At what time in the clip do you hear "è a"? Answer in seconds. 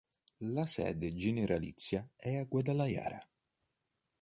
2.15-2.43